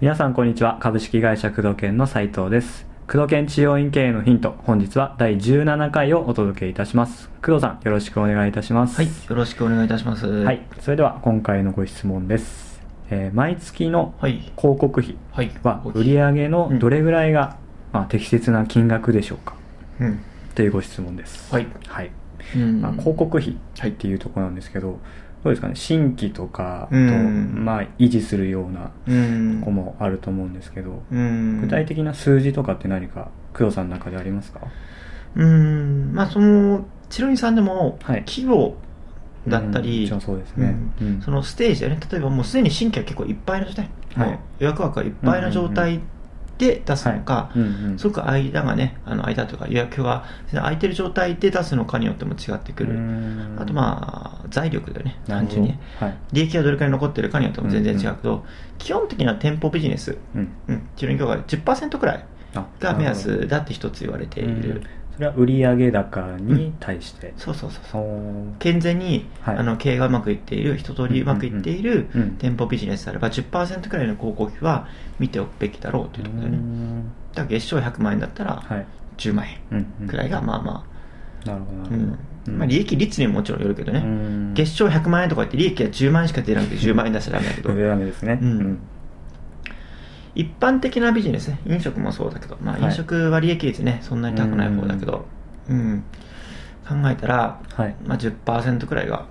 [0.00, 0.78] 皆さんこんにちは。
[0.80, 2.86] 株式会社工藤研の斉藤です。
[3.06, 7.30] 工藤研治療院経営のヒント本日は第17回をお届けいたします。
[7.42, 8.96] 工藤さんよろしくお願いいたします。
[8.96, 10.26] はい、よろしくお願いいたします。
[10.26, 14.52] ははい、それでは今回のご質問です、えー毎月のはい。
[14.58, 15.16] 広告費
[15.62, 17.56] は売上のどれぐらいが、
[17.92, 19.54] まあ、適切な金額でしょうか？
[20.00, 20.20] うん。
[20.54, 21.50] というご質問です。
[21.50, 21.66] はい。
[21.86, 22.06] はい。
[22.08, 22.23] うん
[22.80, 23.56] まあ、広告費
[23.88, 24.98] っていうところなんですけど、
[25.42, 25.74] どうですかね？
[25.74, 27.64] 新規とかと、うん。
[27.64, 29.58] まあ、維持するようなうん。
[29.60, 31.60] とこもあると思うんですけど、うん。
[31.60, 34.60] 具体的な数字とかって何か工藤さんの中でありますか？
[35.36, 36.12] うん。
[36.14, 38.24] まあ、その、チロインさんでも、はい。
[38.26, 38.76] 規模
[39.46, 39.84] だったうん。
[39.84, 41.20] り、もちろんそうですね、うん。
[41.20, 42.00] そのステージだよね。
[42.10, 43.90] 例えばもうすでに新規は結構いっぱいの状態。
[44.14, 44.38] はい。
[44.60, 46.00] 予約枠がいっぱいの状態
[46.58, 47.98] で出すのか、うんうん。
[47.98, 52.94] すごく間がね、あの間というか予約が空いてる状態で出すのかによっても違ってくる。
[52.94, 53.56] うん。
[53.58, 55.18] あとまあ、財力だよね。
[55.26, 55.80] 単純にね。
[55.98, 56.16] はい。
[56.32, 58.44] 利益がどれくらい残ってるかによっても全然違うけど、
[58.78, 60.52] 基本的には店舗ビジネス、うん。
[60.68, 62.24] うん、業界10%くらい
[62.54, 64.62] あが目安だって一つ言われていうん。
[64.62, 64.82] る。
[65.14, 65.46] それは売
[65.78, 68.02] 上高に対して、そうそうそうそう。
[68.02, 68.58] おー。
[68.58, 69.56] 健全に、はい。
[69.58, 76.58] あの経営がうまくいっている、一通りうまくいっているうんうん店舗ビジネスであれば10%くらいの広告費は見ておくべきだろうというところだよね。
[76.58, 77.02] うん。
[77.32, 78.86] だから月賞100万円だったらはい。
[79.16, 80.84] 10万円うんうんくらいがまあま
[81.44, 82.58] なるほどなあ、るほど、うん。
[82.58, 84.54] まあ、利益率にももちろんよるけどね、うん。
[84.54, 88.38] 月賞100万円とか言って利益が10万円しか出なくて10万円出しちゃダメだけど、 ダメですね。
[88.42, 88.78] うん
[90.34, 92.82] 一般的なビジネスね飲食もそうだけど、まあ、はい。
[92.84, 95.26] 飲食は利益率ねそんなに高くない方だけど、
[95.68, 96.04] うん。
[96.86, 97.96] 考えたら、はい。
[98.04, 99.26] まあ、10%くらいが、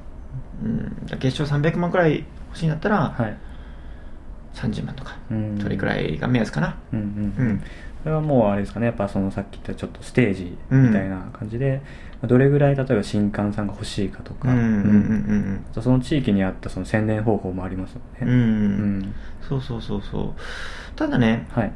[0.63, 3.37] うん、月賞300万くらい欲しいんだったら、はい。
[4.55, 5.59] 30万とか、うん。
[5.61, 6.77] それくらいが目安かな。
[6.91, 7.05] うんうん。
[7.05, 7.63] うん。
[8.03, 11.81] それはもうあれですかねやっぱそのさっき言ったちょっとステージみたいな感じで、
[12.27, 14.49] どれぐらい例えば新刊さんが欲しいかとか、
[15.81, 19.15] その地域に合ったその宣伝方法もありますようんうん、ねうん。
[19.47, 20.33] そうそうそうそう
[20.95, 21.71] ただねはい。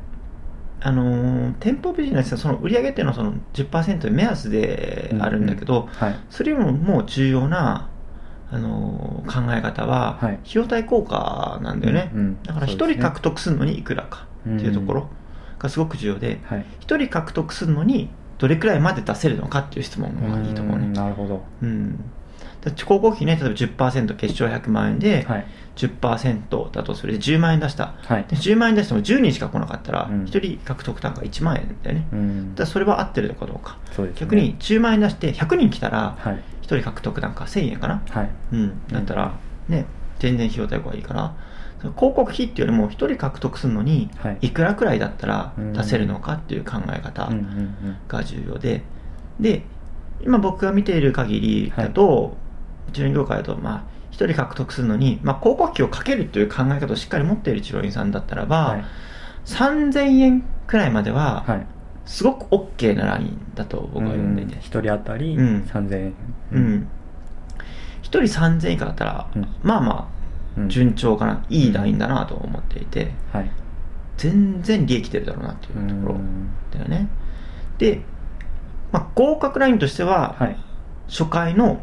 [0.80, 6.16] あのー店舗ビジネスはその売り上げっていうのはその10%目安であるんだけど、はい。
[6.30, 7.90] それよりももう重要な、
[8.52, 10.34] あのー考え方は、はい。
[10.36, 12.94] 費用対効果なんだよね、うんうんだから1そうですね。
[12.96, 15.10] 人獲得するのにいくらかっていうところ
[15.58, 16.66] がすごく重要で、はい。
[16.82, 20.86] 1人獲得するのにどれくらいまで出せるのかっていう質問の方がいいと思うね。
[20.86, 21.44] んなるほど。
[21.64, 22.00] うん
[22.62, 25.46] だ広告費ね例えば10%決勝100万円で、はい。
[25.78, 27.94] 10%だとそれで10万円出した。
[28.02, 28.26] はい。
[28.28, 30.24] で10万円出しても10人しか来なかったらうん。
[30.24, 32.56] 1人獲得単価1万円だよね、うん。
[32.56, 33.78] だそれは合ってるのかどうか。
[33.92, 34.22] そうですね。
[34.22, 36.44] 逆に10万円出して100人来たらはい。
[36.64, 38.02] 1人獲得単価1000円かな。
[38.10, 38.30] はい。
[38.54, 38.88] うん。
[38.88, 39.34] だったら
[39.68, 39.86] ね
[40.18, 41.36] 全然費用対効果がいいから。
[41.78, 44.38] 広告費っていうよりも1人獲得するのにはい。
[44.48, 45.74] いくらくらいだったらうん。
[45.74, 47.30] 出せるのかっていう考え方
[48.08, 48.82] が重要で。
[49.40, 49.62] で
[50.22, 52.36] 今僕が見ている限りだと、
[52.94, 58.86] 治療院業界だとまあ1人獲得するのに、まあ、広告費をかけるという考え方をしっかり持っている治療院さんだったらば、はい。
[59.46, 61.68] 3000円くらいまでははい。
[62.06, 64.60] すごく OK なラインだと僕は読んでいて、うん。
[64.60, 65.62] 一人当たりうん。
[65.64, 66.14] 3000円。
[66.52, 66.88] うん。
[68.02, 70.10] 1人3000円以下だったら、うんまあま
[70.58, 70.70] あうん。
[70.70, 73.12] 順調かな、いいラインだなと思っていて。
[73.32, 73.52] はい。
[74.18, 76.20] 全然利益出るだろうなっていうところ
[76.72, 77.08] だよね。
[77.78, 78.02] で、
[78.92, 80.58] まあ、合格ラインとしては、はい。
[81.08, 81.82] 初回の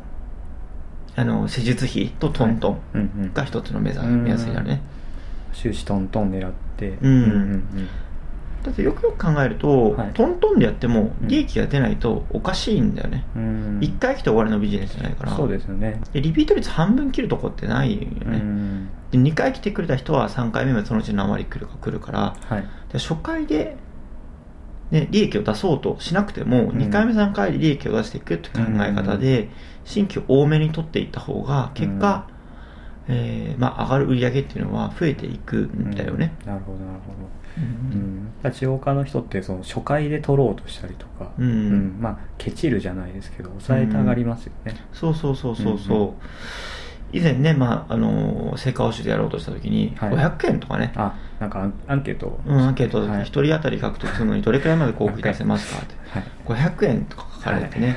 [1.16, 4.02] あの施術費とトントンが一つの目安
[4.44, 4.82] になるね、
[5.52, 6.98] 終始トントン狙って。
[7.00, 7.14] うん。
[7.14, 7.88] うん
[8.64, 10.10] だってよくよく考えると、はい。
[10.14, 11.28] トントンでやってもうん。
[11.28, 13.42] 利益が出ないとおかしいんだよね、うん。
[13.42, 15.36] うん一1回来て終わりのビジネスじゃないから。
[15.36, 16.00] そうですよね。
[16.14, 22.36] でリピート率半分切るとこってないよね、うんで2回来てくれた人は3回目もそのうち何割来るか来るから。
[22.48, 22.64] はい。
[22.91, 23.76] で初回で、
[24.91, 26.69] ね、利益を出そうとしなくても、うん。
[26.71, 29.49] 2回目3回で利益を出していくって考え方で、
[29.84, 32.28] 新規を多めに取っていった方が結果、
[33.09, 36.47] えーまあ、上がる売り上げっていうのは増えていくんだよね、うん。
[36.47, 37.19] なるほどなるほど。
[37.59, 38.00] うん。
[38.00, 41.99] うん、やっぱ治療家の人ってその初回で取ろうとしたりとか、うん。
[42.00, 46.12] まあケチるじゃないですけど抑えたがりますよね、そうそうそうそうそう、うんう
[47.12, 50.11] 以前ね、まああの成果報酬でやろうとした時に、はい。
[50.11, 52.40] 500円とかね、あなんかアンケートを。
[52.46, 53.02] うん、アンケート。
[53.02, 53.20] ではい。
[53.22, 56.25] 1人当たり獲得するのにどれくらいまで広告費出せますかって、はい。
[56.46, 57.96] 500円とか書かれてね、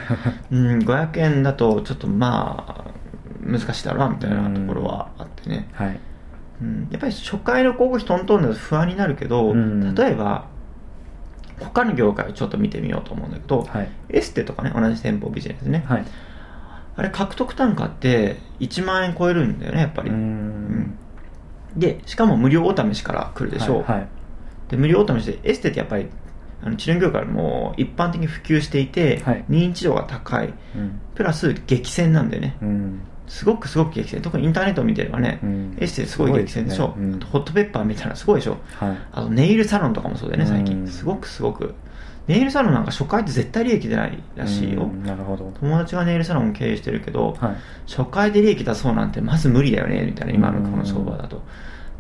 [0.52, 2.92] うん、500円だとちょっとまあ
[3.42, 6.00] 難しいだろうなみたいなところはあってね、はい。
[6.62, 9.94] うん、やっぱり初回の広告費トントンだと不安になるけど、うん。
[9.94, 10.48] 例えば
[11.60, 13.90] 他の業界をちょっと見てみようと思うんだけど、はい。
[14.10, 16.06] エステとかね同じ店舗ビジネスね、はい。
[16.96, 20.10] あれ獲得単価って1万円超えるんだよねやっぱり、
[21.78, 23.80] でしかも無料お試しから来るでしょ。
[23.80, 24.08] う、はいはい。
[24.70, 26.08] で無料お試しでエステってやっぱり
[26.64, 29.46] あの治療業界も一般的に普及していて、はい。
[29.50, 30.54] 認知度が高い。
[30.76, 31.00] うん。
[31.16, 32.58] プラス激戦なんだよね。
[32.62, 34.22] うんすごくすごく激戦。
[34.22, 35.78] 特にインターネットを見てればね、うん。
[35.80, 36.90] エステすごい激戦でしょ。
[36.90, 36.94] ね。
[36.98, 37.16] うん。
[37.16, 38.58] あとホットペッパーみたいなのすごいでしょ。
[38.76, 38.98] はい。
[39.12, 40.82] あとネイルサロンとかもそうだよね最近。
[40.82, 40.88] うん。
[40.88, 41.76] すごくすごく。
[42.28, 45.04] ネイルサロンなんか初回って絶対利益出ないらしいよ、うん。
[45.04, 45.54] なるほど。
[45.60, 47.56] 友達がネイルサロンを経営してるけど、はい。
[47.90, 51.42] 初回で利益出そうなんてまず無理だよねみたいな今のこの相場だと。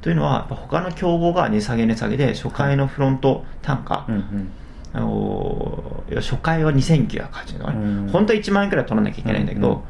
[0.01, 4.51] というのは他の競合が値下げ値下げで初回のフロント単価、うんうん。
[4.93, 8.09] あのー初回は2980円とかね、うん。
[8.09, 9.81] 本当は1万円くらい取らなきゃいけないんだけど、うんうん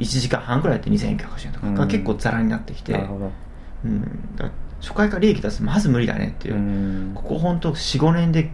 [0.00, 1.74] 1時間半くらいやって2980円とかうん。
[1.74, 4.12] が結構ザラになってきて、うん。
[4.80, 7.12] 初回から利益出すまず無理だねっていう、うん。
[7.14, 8.50] ここ本当45年で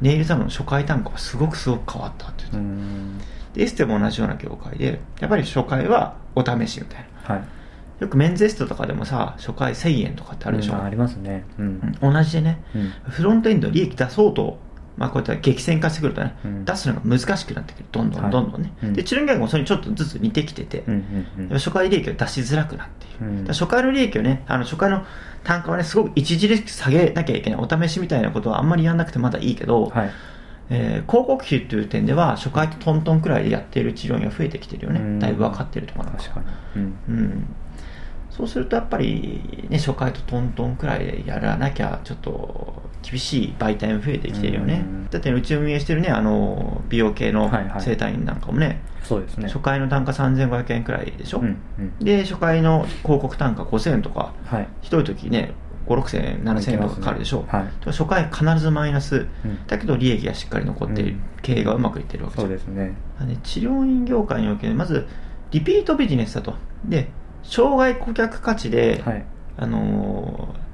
[0.00, 2.56] ネイルサロンの初回単価はすごくすごく変わったっていう。
[2.56, 3.18] う、ん。
[3.54, 7.34] でエステも同じような業界でやっぱり初回はお試しみたいな。
[7.34, 7.44] はい。
[8.00, 11.44] よくメンズエステとかでもさ初回1000円とかってあるでしょ、うんありますね。
[11.58, 11.96] うん。
[12.02, 12.12] うん。
[12.12, 12.62] 同じでね。
[12.74, 12.90] うん。
[13.10, 14.58] フロントエンド利益出そうと、
[14.98, 16.64] まあ、こういった激戦化してくるとね、うん。
[16.64, 17.84] 出すのが難しくなってくる。
[17.90, 18.94] どんどんどんどんね、はいうん。
[18.94, 20.84] で治療業界もそれにちょっとずつ似てきてて、
[21.52, 25.04] 初回利益を出しづらくなっている、初回の利益をねあの初回の
[25.44, 30.10] 単価はねすごく著しく下げなきゃいけないお試しみたいなことはあんまりやらなくてまだいいけど、はい。
[30.70, 35.18] えー広告費という点では初回とトントンくらいでやっている治療院が増えてきてるよね、うん。
[35.18, 36.46] だいぶ分かってるところ確かに。
[36.76, 36.98] うん。
[37.08, 37.56] うん、
[38.30, 45.08] そうするとやっぱり、ね、初回とトントンくらいでやらなきゃちょっと厳しい媒体も増えてきてるよね、うん。
[45.10, 47.80] だってうち運営してるねあの美容系のはいはい。
[47.80, 49.46] 整体院なんかもね、そうですね。
[49.46, 51.98] 初回の単価3500円くらいでしょ、うんうん。
[52.00, 54.68] で初回の広告単価5000円とかはい。
[54.82, 55.52] ひどい時ね
[55.86, 57.64] 56000円7000円とかかかるでしょ、はい。
[57.86, 59.66] 初回必ずマイナス、うん。
[59.66, 62.94] だけど利益がしっかり残って経営がうまくいってるわけですね。
[63.42, 65.06] 治療院業界におけるまず
[65.50, 66.54] リピートビジネスだと。
[66.84, 67.10] で
[67.42, 69.24] 障害顧客価値で、はい。
[69.56, 70.67] あのー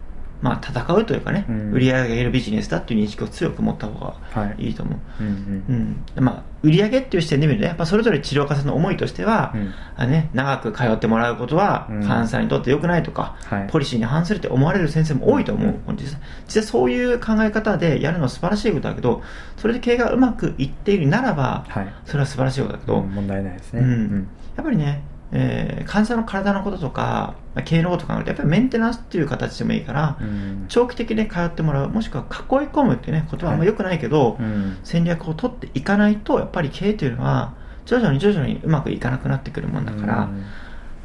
[0.45, 1.73] まあ、戦うというかね、うん。
[1.73, 4.67] 売り上げが上げるビジネスだっていう認識を強く持った方がはい。
[4.67, 6.23] いいと思う、うんうん。
[6.23, 9.55] まあ、売り上げっていう視点で見るとねやっぱそれぞれ治療家さんの思いとしては、
[9.99, 10.11] うん。
[10.11, 12.07] ね、長く通ってもらうことはうん。
[12.07, 13.69] 患者さんにとって良くないとか、はい。
[13.71, 15.97] ポリシーに反するって思われる先生も多いと思う、うん。
[15.97, 19.23] 実際実際そういう考え方でやるのは素晴らしいことだけど
[19.57, 21.95] それで経営がうまくいっているならば、はい。
[22.05, 23.81] それは素晴らしいことだけど、うん問題ないですね。
[23.81, 24.29] うん。
[24.57, 25.03] やっぱりね、
[25.35, 30.65] えー患者の体のこととか、まあ経営のこととやっぱりメンテナンスっていう形でもいいから、うん。
[30.69, 34.79] 長期的に通ってもらうもしくは囲い込むっていうねことはあんま良くないけど、うん。
[34.83, 37.55] 戦略を取っていかないとやっぱり経営というのは
[37.85, 40.45] 徐々に徐々にうまくいかなくなってくるもんだから、うん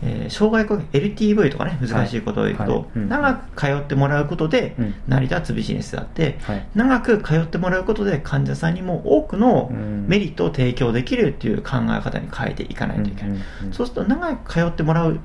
[0.01, 2.81] えー障害顧客 LTV とかね難しいことを言うけど、はい。
[2.81, 2.89] はい。
[2.95, 3.09] うん。
[3.09, 4.95] 長く通ってもらうことでうん。
[5.07, 6.67] 成り立つビジネスであって、はい。
[6.75, 10.05] 長く通ってもらうことで患者さんにも多くのうん。
[10.07, 13.39] メリットを提供できるっていう考え方に変えていかないといけない、
[13.71, 15.19] そうすると長く通ってもらう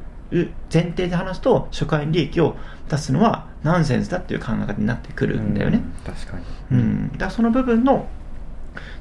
[0.73, 2.57] 前提で話すと初回に利益を
[2.89, 6.13] 出すのはナンセンスだっていう考え方になってくるんだよね、うん。
[6.13, 6.45] 確かに。
[6.73, 8.09] うん、だからその部分の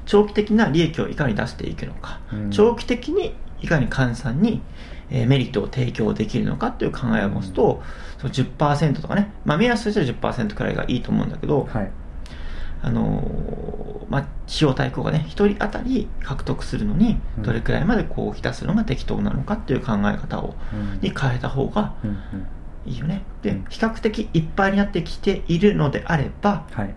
[0.06, 2.50] 長期的な利益をいかに出していくのか、うん。
[2.50, 4.62] 長期的にいかに患者さんに、
[5.10, 7.82] えーメリットを提供できるのかっていう考えを持つと、
[8.18, 11.90] その10%とかね、まあ、目安としては10%くらいがいいと思うんだけど、はい。
[12.82, 21.00] あのーまあ、費用対効果ね、1人当たり獲得するのにうん、どれくらいまでこう、出すのが適当なのかっていう考え方を、うん。
[21.00, 22.18] に変えた方がうんうん。
[22.86, 23.22] いいよね。
[23.42, 26.94] でうん、比較的いっぱいになってきているのであれば、はい。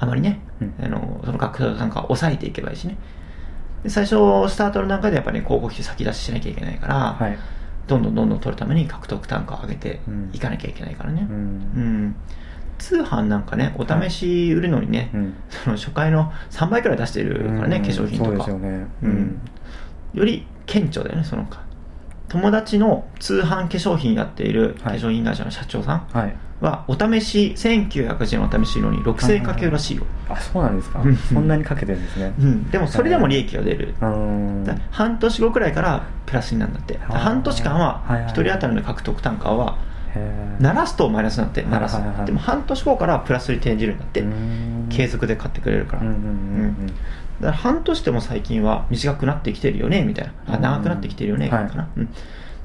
[0.00, 0.74] あまりね、うん。
[0.84, 2.98] あのその学生なんか抑えていけばいいしね。
[3.84, 4.16] で最初、
[4.48, 7.38] スタートの段階でやっぱり、ね、広告費先出ししなきゃいけないから、はい。
[7.86, 10.30] どんどんどんどん取るために獲得単価を上げてうん。
[10.32, 11.26] いかなきゃいけないからね。
[11.30, 12.06] ううん。
[12.06, 12.16] ん。
[12.78, 15.34] 通販なんかね、お試し売るのにね、うん。
[15.50, 17.82] その初回の3倍くらい出してるからね、うん。
[17.82, 18.30] 化粧品とか。
[18.30, 18.86] そうですよね。
[19.02, 19.40] うん。
[20.14, 21.60] より顕著だよね、そのか。
[22.28, 24.98] 友達の通販化粧品やっている化はい。
[24.98, 26.06] 粧品会社の社長さん。
[26.10, 30.04] はいは、お試し、1980円のお試しのに6000円かけるらしいよ。
[30.28, 31.00] あそうなんですか。
[31.00, 31.16] うん。
[31.16, 32.32] そんなにかけてるんですね。
[32.38, 32.70] うん。
[32.70, 33.94] でもそれでも利益が出る。
[34.90, 36.98] 半年後くらいからプラスになるんだって。
[36.98, 39.78] 半年間ははいはい1人当たりの獲得単価は、
[40.14, 40.62] へー。
[40.62, 41.98] 鳴らすとマイナスになって、鳴らす。
[42.24, 44.24] でも半年後からプラスに転じるんだって。
[44.90, 46.02] 継続で買ってくれるから。
[46.02, 46.14] うんうん。
[46.14, 46.86] うん。
[46.86, 46.96] だか
[47.40, 50.54] ら半年でも最近は短くなってきてるよねみたいな。
[50.54, 50.62] あうん。
[50.62, 51.66] 長くなってきてるよね、はい。
[51.66, 52.08] かな、うん、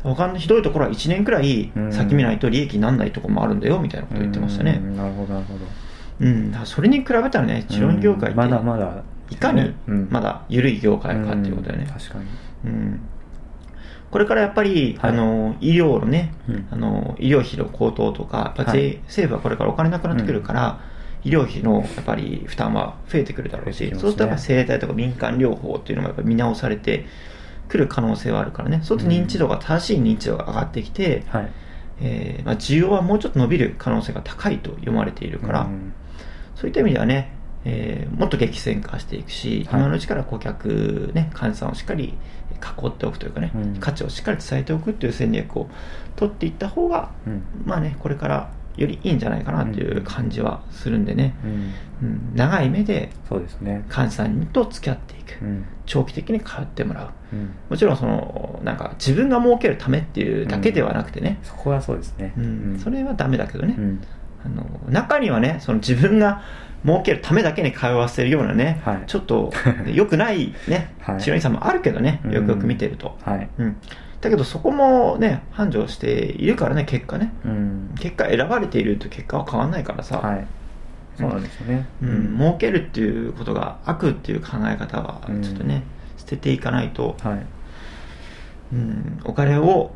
[0.03, 1.91] 他のひどいところは1年くらいうん。
[1.91, 4.79] 先見ないと利益にならないところもあるんだよみたいなことを言ってましたね。
[4.81, 4.97] うん。
[4.97, 5.59] なるほどなるほど。
[6.21, 9.03] うん、それに比べたらね治療院業界ってまだまだ。
[9.29, 10.07] いかにうん。
[10.09, 11.85] まだ緩い業界かっていうことだよね。
[11.85, 12.25] ん、確かに。
[12.65, 12.99] うん、
[14.09, 15.11] これからやっぱり、はい。
[15.11, 16.67] あの医療のね、うん。
[16.71, 18.97] あの医療費の高騰とかやっぱ税、はい。
[19.05, 20.79] 政府はこれからお金なくなってくるから、
[21.23, 23.91] 医療費のやっぱり負担は増えてくるだろうし、ね。
[23.91, 27.05] そうするとやっぱ生態とか民間療法っていうのもやっぱ見直されて
[27.69, 31.51] くる可能性はあるからね、そうすると認知度が、正しい認知度が上がってきて、はい。
[32.01, 35.93] えーまあ、需要はもうちょっと伸びる可能性が高いと読まれているから、うん。
[36.55, 37.33] そういった意味ではね、
[37.65, 39.79] えーもっと激戦化していくし、はい。
[39.81, 42.15] 今のうちから顧客、ね、患者さんをしっかり
[42.83, 43.75] 囲っておくというかね、うん。
[43.79, 45.69] 価値をしっかり伝えておくっていう戦略を
[46.15, 47.43] 取っていった方が、うん。
[47.65, 51.73] まあね、これからよりいいんじゃないかなという感じはするんでね、うん。
[52.01, 53.85] うん、長い目でそうですね。
[53.89, 55.65] 患者さんと付き合っていく、うん。
[55.85, 57.09] 長期的に通ってもらう。
[57.33, 57.53] うん。
[57.69, 62.33] もちろんそのなんか自分が儲けるためっていうだけではなくてね、そこはそうですね。
[62.37, 62.79] うん。
[62.81, 64.01] それはダメだけどね、うん。
[64.45, 66.41] あの中にはねその自分が
[66.85, 69.03] 儲けるためだけに通わせるようなね、はい。
[69.07, 69.51] ちょっと
[69.93, 71.19] 良くないねはい。
[71.19, 73.49] 治療院さんもあるけどね、よくよく見てると、はい。
[73.57, 73.75] うん
[74.21, 77.33] だけどそこもね繁盛しているからね結果ね。
[77.45, 77.95] うん。
[77.99, 80.47] 結果選ばれていると結果は変わんないからさ、はい。
[81.17, 81.87] そうなんですよね。
[82.01, 82.37] うん。
[82.37, 85.83] 儲けるっていうことが悪っていう考え方はうんちょっとね、
[86.17, 87.45] 捨てていかないと、はい。
[88.73, 89.91] うん、お金を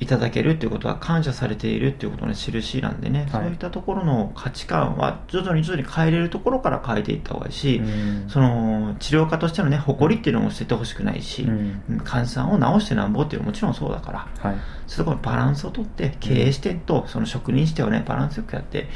[0.00, 3.30] いただけるっていうことは感謝されているっていうことの印なんでね、はい。
[3.30, 8.28] そういったところの価値観は徐々に徐々に変えれるところから変えていった方がいいし、うん。
[8.28, 11.82] その治療家としてのね誇りっていうのも捨ててほしくないし、うん。
[11.90, 14.56] うん患者さんを治してなんぼっていうのももちろんそうだからはい。
[14.86, 18.88] そころのバランスをとって経営視点とその職人視点をねバランスよくやって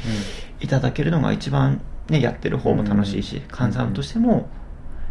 [0.61, 3.41] いただけるのが一番ねやってる方も楽しいし、うん。
[3.49, 4.43] 患者さんとしてもやっ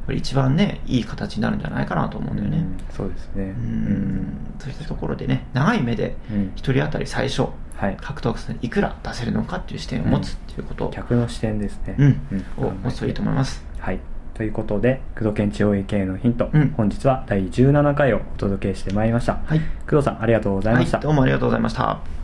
[0.06, 2.58] ぱり一番ねいい形になるんじゃないかなと思うんだよね。
[2.58, 3.44] うんそうですね。
[3.44, 4.36] うん。
[4.58, 6.52] そういったところでね長い目でうん。
[6.56, 7.96] 一人当たり最初はい。
[8.00, 10.86] 獲得数にいくら出せるのかっていう視点を持つっていうこと。
[10.86, 11.96] を、客の視点ですね。
[11.98, 12.20] うん。
[12.58, 12.64] うん。
[12.66, 13.64] を持つといいと思います。
[13.78, 13.98] はい。
[14.34, 16.70] ということで、工藤県地方医系のヒント、うん。
[16.76, 19.40] 本日は第17回をお届けしてまいりました。
[19.44, 20.98] はい、工藤さん、ありがとうございはい、ました。
[20.98, 22.21] どうもありがとうございました。